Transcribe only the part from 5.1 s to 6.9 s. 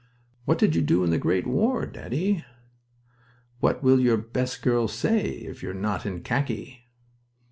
if you're not in khaki?"